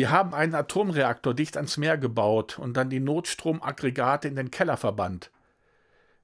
Wir 0.00 0.10
haben 0.10 0.32
einen 0.32 0.54
Atomreaktor 0.54 1.34
dicht 1.34 1.58
ans 1.58 1.76
Meer 1.76 1.98
gebaut 1.98 2.58
und 2.58 2.74
dann 2.78 2.88
die 2.88 3.00
Notstromaggregate 3.00 4.28
in 4.28 4.34
den 4.34 4.50
Keller 4.50 4.78
verbannt. 4.78 5.30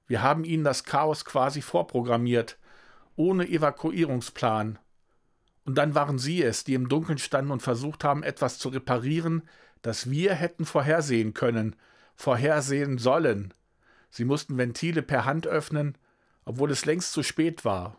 Wir 0.07 0.23
haben 0.23 0.45
ihnen 0.45 0.63
das 0.63 0.83
Chaos 0.83 1.25
quasi 1.25 1.61
vorprogrammiert, 1.61 2.57
ohne 3.15 3.47
Evakuierungsplan. 3.47 4.79
Und 5.63 5.77
dann 5.77 5.93
waren 5.93 6.17
sie 6.17 6.41
es, 6.41 6.63
die 6.63 6.73
im 6.73 6.89
Dunkeln 6.89 7.19
standen 7.19 7.51
und 7.51 7.61
versucht 7.61 8.03
haben, 8.03 8.23
etwas 8.23 8.57
zu 8.57 8.69
reparieren, 8.69 9.43
das 9.83 10.09
wir 10.09 10.33
hätten 10.33 10.65
vorhersehen 10.65 11.35
können, 11.35 11.75
vorhersehen 12.15 12.97
sollen. 12.97 13.53
Sie 14.09 14.25
mussten 14.25 14.57
Ventile 14.57 15.03
per 15.03 15.25
Hand 15.25 15.45
öffnen, 15.45 15.99
obwohl 16.45 16.71
es 16.71 16.85
längst 16.85 17.13
zu 17.13 17.21
spät 17.21 17.63
war. 17.63 17.95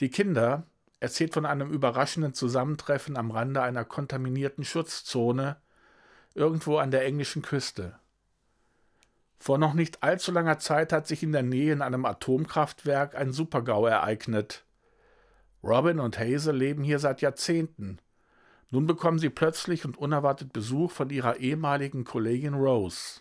Die 0.00 0.10
Kinder 0.10 0.66
erzählt 1.00 1.34
von 1.34 1.46
einem 1.46 1.70
überraschenden 1.70 2.34
Zusammentreffen 2.34 3.16
am 3.16 3.30
Rande 3.30 3.62
einer 3.62 3.84
kontaminierten 3.84 4.64
Schutzzone 4.64 5.56
irgendwo 6.34 6.78
an 6.78 6.90
der 6.90 7.04
englischen 7.04 7.42
Küste. 7.42 7.98
Vor 9.38 9.58
noch 9.58 9.74
nicht 9.74 10.02
allzu 10.02 10.32
langer 10.32 10.58
Zeit 10.58 10.92
hat 10.92 11.06
sich 11.06 11.22
in 11.22 11.32
der 11.32 11.42
Nähe 11.42 11.72
in 11.72 11.82
einem 11.82 12.04
Atomkraftwerk 12.04 13.14
ein 13.14 13.32
Supergau 13.32 13.86
ereignet. 13.86 14.64
Robin 15.62 16.00
und 16.00 16.18
Hazel 16.18 16.56
leben 16.56 16.82
hier 16.82 16.98
seit 16.98 17.20
Jahrzehnten. 17.20 17.98
Nun 18.70 18.86
bekommen 18.86 19.18
sie 19.18 19.30
plötzlich 19.30 19.84
und 19.84 19.96
unerwartet 19.96 20.52
Besuch 20.52 20.90
von 20.90 21.10
ihrer 21.10 21.36
ehemaligen 21.36 22.04
Kollegin 22.04 22.54
Rose. 22.54 23.20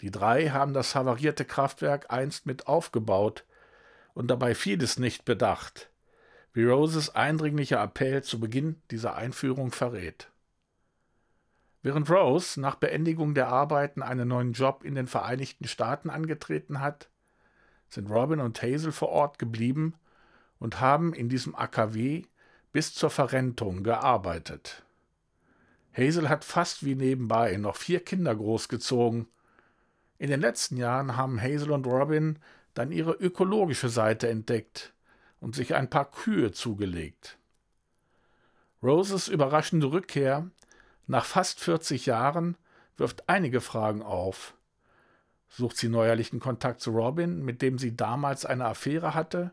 Die 0.00 0.10
drei 0.10 0.48
haben 0.50 0.74
das 0.74 0.94
havarierte 0.94 1.44
Kraftwerk 1.44 2.12
einst 2.12 2.46
mit 2.46 2.66
aufgebaut 2.66 3.44
und 4.14 4.28
dabei 4.28 4.54
vieles 4.54 4.98
nicht 4.98 5.24
bedacht, 5.24 5.90
wie 6.56 6.64
Roses 6.64 7.14
eindringlicher 7.14 7.82
Appell 7.82 8.22
zu 8.22 8.40
Beginn 8.40 8.80
dieser 8.90 9.14
Einführung 9.14 9.72
verrät. 9.72 10.30
Während 11.82 12.08
Rose 12.08 12.58
nach 12.58 12.76
Beendigung 12.76 13.34
der 13.34 13.48
Arbeiten 13.48 14.00
einen 14.00 14.28
neuen 14.28 14.54
Job 14.54 14.82
in 14.82 14.94
den 14.94 15.06
Vereinigten 15.06 15.68
Staaten 15.68 16.08
angetreten 16.08 16.80
hat, 16.80 17.10
sind 17.90 18.08
Robin 18.08 18.40
und 18.40 18.62
Hazel 18.62 18.90
vor 18.90 19.10
Ort 19.10 19.38
geblieben 19.38 19.96
und 20.58 20.80
haben 20.80 21.12
in 21.12 21.28
diesem 21.28 21.54
AKW 21.54 22.24
bis 22.72 22.94
zur 22.94 23.10
Verrentung 23.10 23.82
gearbeitet. 23.82 24.82
Hazel 25.92 26.30
hat 26.30 26.42
fast 26.42 26.86
wie 26.86 26.94
nebenbei 26.94 27.58
noch 27.58 27.76
vier 27.76 28.02
Kinder 28.02 28.34
großgezogen. 28.34 29.28
In 30.16 30.30
den 30.30 30.40
letzten 30.40 30.78
Jahren 30.78 31.18
haben 31.18 31.38
Hazel 31.38 31.72
und 31.72 31.86
Robin 31.86 32.38
dann 32.72 32.92
ihre 32.92 33.12
ökologische 33.12 33.90
Seite 33.90 34.30
entdeckt 34.30 34.94
und 35.40 35.54
sich 35.54 35.74
ein 35.74 35.90
paar 35.90 36.10
Kühe 36.10 36.52
zugelegt. 36.52 37.38
Roses 38.82 39.28
überraschende 39.28 39.90
Rückkehr 39.90 40.50
nach 41.06 41.24
fast 41.24 41.60
40 41.60 42.06
Jahren 42.06 42.56
wirft 42.96 43.28
einige 43.28 43.60
Fragen 43.60 44.02
auf. 44.02 44.54
Sucht 45.48 45.76
sie 45.76 45.88
neuerlichen 45.88 46.40
Kontakt 46.40 46.80
zu 46.80 46.90
Robin, 46.90 47.44
mit 47.44 47.62
dem 47.62 47.78
sie 47.78 47.96
damals 47.96 48.44
eine 48.44 48.66
Affäre 48.66 49.14
hatte? 49.14 49.52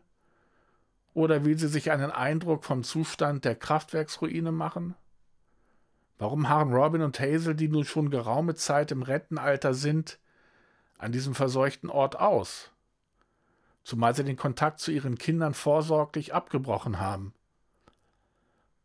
Oder 1.14 1.44
will 1.44 1.56
sie 1.58 1.68
sich 1.68 1.90
einen 1.92 2.10
Eindruck 2.10 2.64
vom 2.64 2.82
Zustand 2.82 3.44
der 3.44 3.54
Kraftwerksruine 3.54 4.50
machen? 4.50 4.94
Warum 6.18 6.48
harren 6.48 6.72
Robin 6.72 7.02
und 7.02 7.18
Hazel, 7.20 7.54
die 7.54 7.68
nun 7.68 7.84
schon 7.84 8.10
geraume 8.10 8.54
Zeit 8.54 8.90
im 8.90 9.02
Rentenalter 9.02 9.74
sind, 9.74 10.18
an 10.98 11.12
diesem 11.12 11.34
verseuchten 11.34 11.90
Ort 11.90 12.18
aus? 12.18 12.73
Zumal 13.84 14.14
sie 14.14 14.24
den 14.24 14.36
Kontakt 14.36 14.80
zu 14.80 14.90
ihren 14.90 15.18
Kindern 15.18 15.54
vorsorglich 15.54 16.34
abgebrochen 16.34 16.98
haben. 16.98 17.34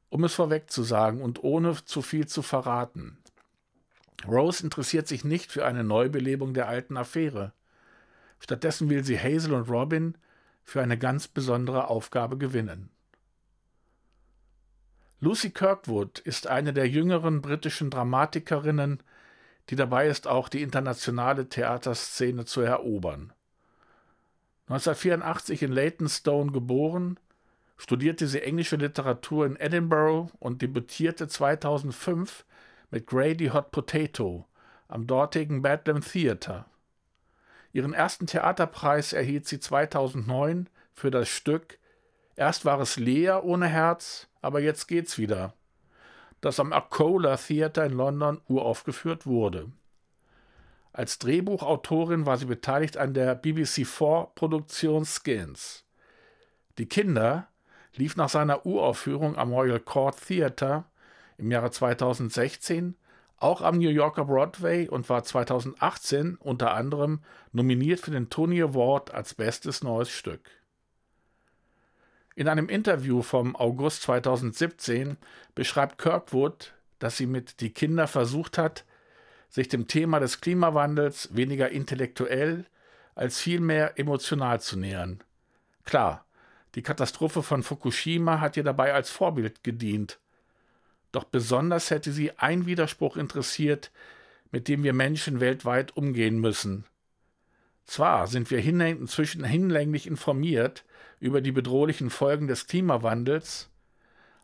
Um 0.10 0.24
es 0.26 0.34
vorweg 0.34 0.70
zu 0.70 0.84
sagen 0.84 1.22
und 1.22 1.44
ohne 1.44 1.84
zu 1.86 2.02
viel 2.02 2.28
zu 2.28 2.42
verraten. 2.42 3.18
Rose 4.28 4.64
interessiert 4.64 5.08
sich 5.08 5.24
nicht 5.24 5.52
für 5.52 5.66
eine 5.66 5.84
Neubelebung 5.84 6.54
der 6.54 6.68
alten 6.68 6.98
Affäre. 6.98 7.54
Stattdessen 8.40 8.90
will 8.90 9.04
sie 9.04 9.18
Hazel 9.18 9.54
und 9.54 9.70
Robin 9.70 10.18
für 10.64 10.82
eine 10.82 10.98
ganz 10.98 11.28
besondere 11.28 11.90
Aufgabe 11.90 12.38
gewinnen. 12.38 12.90
Lucy 15.22 15.52
Kirkwood 15.52 16.20
ist 16.20 16.48
eine 16.48 16.74
der 16.74 16.88
jüngeren 16.88 17.42
britischen 17.42 17.90
Dramatikerinnen, 17.90 19.04
die 19.70 19.76
dabei 19.76 20.08
ist, 20.08 20.28
auch 20.28 20.50
die 20.50 20.62
internationale 20.62 21.48
Theaterszene 21.48 22.46
zu 22.46 22.62
erobern. 22.62 23.34
1984 24.70 25.64
in 25.64 25.72
Leytonstone 25.72 26.52
geboren, 26.52 27.20
studierte 27.78 28.28
sie 28.28 28.42
englische 28.42 28.76
Literatur 28.76 29.46
in 29.46 29.56
Edinburgh 29.56 30.32
und 30.40 30.62
debütierte 30.62 31.28
2005 31.28 32.46
mit 32.92 33.08
Grady 33.08 33.48
Hot 33.48 33.72
Potato 33.72 34.46
am 34.88 35.06
dortigen 35.06 35.62
Bedlam 35.62 36.02
Theatre. 36.02 36.66
Ihren 37.74 37.94
ersten 37.94 38.26
Theaterpreis 38.26 39.14
erhielt 39.14 39.48
sie 39.48 39.60
2009 39.60 40.70
für 40.94 41.12
das 41.12 41.30
Stück 41.30 41.80
Erst 42.40 42.64
war 42.64 42.80
es 42.80 42.96
leer 42.96 43.44
ohne 43.44 43.68
Herz, 43.68 44.30
aber 44.42 44.62
jetzt 44.62 44.88
geht's 44.88 45.18
wieder, 45.18 45.54
das 46.40 46.62
am 46.62 46.72
Arcola 46.72 47.36
Theatre 47.36 47.86
in 47.86 47.92
London 47.92 48.40
uraufgeführt 48.48 49.26
wurde. 49.26 49.70
Als 50.92 51.20
Drehbuchautorin 51.20 52.26
war 52.26 52.38
sie 52.38 52.46
beteiligt 52.46 52.98
an 52.98 53.14
der 53.14 53.42
BBC4-Produktion 53.42 55.06
Skins. 55.06 55.86
Die 56.78 56.88
Kinder 56.88 57.48
lief 57.96 58.16
nach 58.16 58.30
seiner 58.30 58.66
Uraufführung 58.66 59.38
am 59.38 59.54
Royal 59.54 59.80
Court 59.80 60.18
Theatre 60.26 60.86
im 61.38 61.52
Jahre 61.52 61.72
2016 61.72 62.96
auch 63.38 63.62
am 63.62 63.78
New 63.78 63.90
Yorker 63.90 64.26
Broadway 64.26 64.90
und 64.90 65.08
war 65.10 65.24
2018 65.24 66.36
unter 66.36 66.74
anderem 66.74 67.22
nominiert 67.54 68.02
für 68.02 68.12
den 68.12 68.30
Tony 68.30 68.62
Award 68.62 69.14
als 69.14 69.34
bestes 69.34 69.82
neues 69.82 70.10
Stück. 70.10 70.50
In 72.36 72.48
einem 72.48 72.70
Interview 72.70 73.22
vom 73.22 73.56
August 73.56 74.04
2017 74.04 75.18
beschreibt 75.56 75.98
Kirkwood, 75.98 76.74
dass 77.00 77.18
sie 77.18 77.28
mit 77.28 77.62
Die 77.62 77.72
Kinder 77.72 78.08
versucht 78.08 78.58
hat, 78.58 78.86
sich 79.50 79.68
dem 79.68 79.88
Thema 79.88 80.20
des 80.20 80.42
Klimawandels 80.42 81.36
weniger 81.36 81.70
intellektuell 81.70 82.66
als 83.16 83.40
vielmehr 83.40 84.00
emotional 84.00 84.62
zu 84.62 84.78
nähern. 84.78 85.22
Klar, 85.84 86.26
die 86.76 86.84
Katastrophe 86.84 87.44
von 87.44 87.64
Fukushima 87.64 88.40
hat 88.40 88.56
ihr 88.56 88.64
dabei 88.64 88.94
als 88.94 89.10
Vorbild 89.10 89.64
gedient. 89.64 90.20
Doch 91.12 91.24
besonders 91.24 91.90
hätte 91.90 92.12
sie 92.12 92.38
ein 92.38 92.68
Widerspruch 92.68 93.18
interessiert, 93.18 93.92
mit 94.52 94.68
dem 94.68 94.84
wir 94.84 94.94
Menschen 94.94 95.40
weltweit 95.40 95.98
umgehen 95.98 96.40
müssen. 96.40 96.86
Zwar 97.86 98.28
sind 98.28 98.52
wir 98.52 98.60
inzwischen 98.60 99.44
hinlänglich 99.44 100.06
informiert 100.06 100.86
über 101.20 101.42
die 101.42 101.52
bedrohlichen 101.52 102.12
Folgen 102.12 102.48
des 102.48 102.68
Klimawandels, 102.68 103.70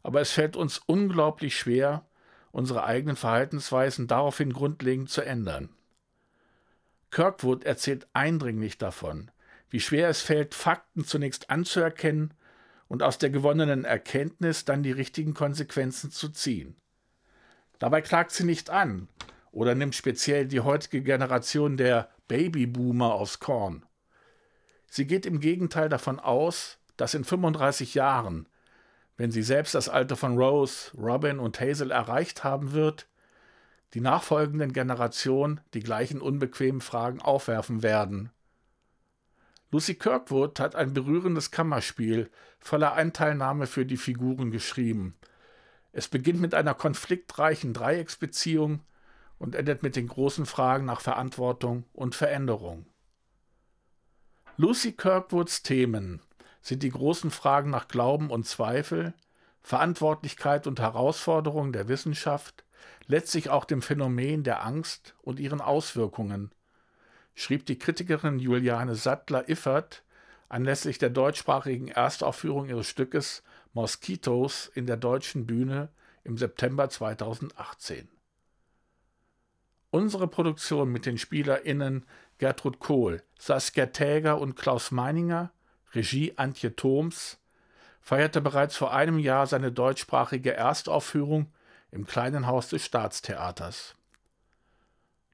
aber 0.01 0.22
es 0.22 0.31
fällt 0.31 0.55
uns 0.55 0.81
unglaublich 0.87 1.57
schwer, 1.57 2.05
unsere 2.55 2.85
eigenen 2.85 3.17
Verhaltensweisen 3.17 4.07
daraufhin 4.07 4.53
grundlegend 4.53 5.09
zu 5.09 5.21
ändern. 5.21 5.67
Kirkwood 7.11 7.66
erzählt 7.66 8.07
eindringlich 8.13 8.77
davon, 8.77 9.29
wie 9.69 9.81
schwer 9.81 10.07
es 10.07 10.21
fällt, 10.21 10.55
Fakten 10.55 11.03
zunächst 11.03 11.49
anzuerkennen 11.49 12.33
und 12.88 13.03
aus 13.03 13.17
der 13.17 13.29
gewonnenen 13.29 13.83
Erkenntnis 13.83 14.63
dann 14.63 14.83
die 14.83 14.93
richtigen 14.93 15.33
Konsequenzen 15.33 16.11
zu 16.11 16.29
ziehen. 16.29 16.77
Dabei 17.77 18.01
klagt 18.01 18.31
sie 18.31 18.45
nicht 18.45 18.69
an 18.69 19.09
oder 19.51 19.75
nimmt 19.75 19.93
speziell 19.93 20.47
die 20.47 20.61
heutige 20.61 21.01
Generation 21.01 21.75
der 21.75 22.09
Babyboomer 22.29 23.16
aufs 23.16 23.41
Korn. 23.41 23.85
Sie 24.89 25.05
geht 25.05 25.25
im 25.25 25.41
Gegenteil 25.41 25.89
davon 25.89 26.22
aus, 26.22 26.77
dass 26.95 27.16
in 27.16 27.25
35 27.25 27.95
Jahren, 27.95 28.47
wenn 29.17 29.31
sie 29.31 29.43
selbst 29.43 29.75
das 29.75 29.89
Alter 29.89 30.15
von 30.15 30.37
Rose, 30.37 30.91
Robin 30.97 31.39
und 31.39 31.59
Hazel 31.59 31.91
erreicht 31.91 32.43
haben 32.43 32.73
wird, 32.73 33.07
die 33.93 34.01
nachfolgenden 34.01 34.73
Generationen 34.73 35.61
die 35.73 35.79
gleichen 35.79 36.22
unbequemen 36.22 36.81
Fragen 36.81 37.22
aufwerfen 37.22 37.81
werden. 37.81 38.29
Lucy 39.72 39.95
Kirkwood 39.95 40.59
hat 40.59 40.75
ein 40.75 40.93
berührendes 40.93 41.51
Kammerspiel 41.51 42.29
voller 42.59 42.93
Einteilnahme 42.93 43.67
für 43.67 43.85
die 43.85 43.97
Figuren 43.97 44.51
geschrieben. 44.51 45.16
Es 45.91 46.07
beginnt 46.07 46.41
mit 46.41 46.53
einer 46.53 46.73
konfliktreichen 46.73 47.73
Dreiecksbeziehung 47.73 48.81
und 49.37 49.55
endet 49.55 49.81
mit 49.81 49.95
den 49.95 50.07
großen 50.07 50.45
Fragen 50.45 50.85
nach 50.85 51.01
Verantwortung 51.01 51.85
und 51.93 52.16
Veränderung. 52.16 52.85
Lucy 54.57 54.93
Kirkwoods 54.93 55.63
Themen 55.63 56.22
sind 56.66 56.84
die 56.84 56.90
großen 56.90 57.32
Fragen 57.32 57.70
nach 57.70 57.88
Glauben 57.88 58.29
und 58.29 58.46
Zweifel, 58.46 59.14
Verantwortlichkeit 59.62 60.67
und 60.67 60.79
Herausforderung 60.79 61.72
der 61.72 61.88
Wissenschaft, 61.88 62.66
letztlich 63.08 63.50
auch 63.50 63.66
dem 63.66 63.82
Phänomen 63.82 64.44
der 64.44 64.66
Angst 64.66 65.16
und 65.22 65.40
ihren 65.40 65.62
Auswirkungen– 65.62 66.52
schrieb 67.35 67.66
die 67.66 67.78
Kritikerin 67.78 68.40
Juliane 68.40 68.96
Sattler-Iffert 68.96 70.03
anlässlich 70.47 70.97
der 70.97 71.09
deutschsprachigen 71.09 71.90
Erstaufführung 71.90 72.67
ihres 72.67 72.88
Stückes 72.88 73.44
Mosquitos 73.73 74.72
in 74.73 74.88
der 74.88 74.97
Deutschen 74.97 75.46
Bühne 75.46 75.90
im 76.23 76.38
September 76.38 76.90
2018. 76.90 78.08
Unsere 79.91 80.28
Produktion 80.28 80.91
mit 80.91 81.06
den 81.06 81.17
SpielerInnen 81.17 82.06
Gertrud 82.38 82.79
Kohl, 82.79 83.22
Saskia 83.38 83.88
Täger 83.88 84.40
und 84.40 84.56
Klaus 84.56 84.91
Meininger, 84.91 85.52
Regie 85.95 86.33
Antje 86.35 86.75
Thoms, 86.75 87.39
feierte 88.01 88.41
bereits 88.41 88.75
vor 88.75 88.93
einem 88.93 89.17
Jahr 89.17 89.47
seine 89.47 89.71
deutschsprachige 89.71 90.53
Erstaufführung 90.53 91.51
im 91.91 92.05
kleinen 92.05 92.45
Haus 92.45 92.69
des 92.69 92.85
Staatstheaters. 92.85 93.95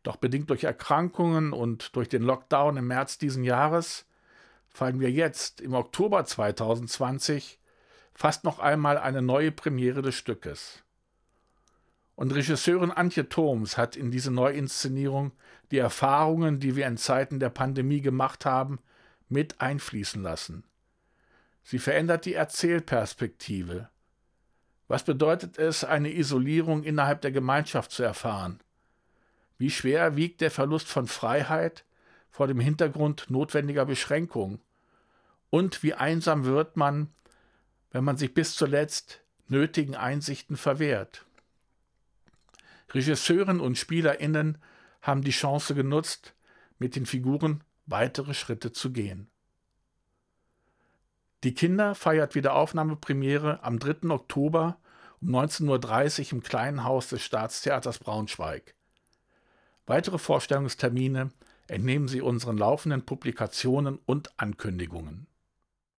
Doch 0.03 0.15
bedingt 0.15 0.49
durch 0.49 0.63
Erkrankungen 0.63 1.53
und 1.53 1.95
durch 1.95 2.09
den 2.09 2.23
Lockdown 2.23 2.77
im 2.77 2.87
März 2.87 3.17
diesen 3.17 3.43
Jahres 3.43 4.05
feiern 4.69 4.99
wir 4.99 5.11
jetzt 5.11 5.59
im 5.61 5.73
Oktober 5.73 6.23
2020 6.23 7.59
fast 8.13 8.43
noch 8.43 8.59
einmal 8.59 8.97
eine 8.97 9.21
neue 9.21 9.51
Premiere 9.51 10.01
des 10.01 10.15
Stückes. 10.15 10.83
Und 12.15 12.33
Regisseurin 12.33 12.91
Antje 12.91 13.27
Thoms 13.27 13.77
hat 13.77 13.95
in 13.95 14.11
diese 14.11 14.31
Neuinszenierung 14.31 15.31
die 15.71 15.77
Erfahrungen, 15.77 16.59
die 16.59 16.75
wir 16.75 16.87
in 16.87 16.97
Zeiten 16.97 17.39
der 17.39 17.49
Pandemie 17.49 18.01
gemacht 18.01 18.45
haben, 18.45 18.79
mit 19.31 19.61
einfließen 19.61 20.21
lassen. 20.21 20.63
Sie 21.63 21.79
verändert 21.79 22.25
die 22.25 22.33
Erzählperspektive. 22.33 23.89
Was 24.87 25.03
bedeutet 25.03 25.57
es, 25.57 25.83
eine 25.83 26.13
Isolierung 26.13 26.83
innerhalb 26.83 27.21
der 27.21 27.31
Gemeinschaft 27.31 27.91
zu 27.91 28.03
erfahren? 28.03 28.59
Wie 29.57 29.69
schwer 29.69 30.15
wiegt 30.15 30.41
der 30.41 30.51
Verlust 30.51 30.87
von 30.87 31.07
Freiheit 31.07 31.85
vor 32.29 32.47
dem 32.47 32.59
Hintergrund 32.59 33.27
notwendiger 33.29 33.85
Beschränkung? 33.85 34.59
Und 35.49 35.83
wie 35.83 35.93
einsam 35.93 36.45
wird 36.45 36.77
man, 36.77 37.13
wenn 37.91 38.03
man 38.03 38.17
sich 38.17 38.33
bis 38.33 38.55
zuletzt 38.55 39.21
nötigen 39.47 39.95
Einsichten 39.95 40.57
verwehrt? 40.57 41.25
Regisseuren 42.93 43.59
und 43.59 43.77
SpielerInnen 43.77 44.57
haben 45.01 45.21
die 45.21 45.31
Chance 45.31 45.75
genutzt, 45.75 46.33
mit 46.79 46.95
den 46.95 47.05
Figuren 47.05 47.63
weitere 47.85 48.33
Schritte 48.33 48.71
zu 48.71 48.91
gehen. 48.91 49.29
Die 51.43 51.53
Kinder 51.53 51.95
feiert 51.95 52.35
wieder 52.35 52.53
Aufnahmepremiere 52.55 53.63
am 53.63 53.79
3. 53.79 54.09
Oktober 54.09 54.77
um 55.21 55.29
19.30 55.29 56.27
Uhr 56.27 56.33
im 56.33 56.43
kleinen 56.43 56.83
Haus 56.83 57.09
des 57.09 57.23
Staatstheaters 57.23 57.99
Braunschweig. 57.99 58.75
Weitere 59.87 60.19
Vorstellungstermine 60.19 61.31
entnehmen 61.67 62.07
Sie 62.07 62.21
unseren 62.21 62.57
laufenden 62.57 63.05
Publikationen 63.05 63.97
und 64.05 64.39
Ankündigungen. 64.39 65.27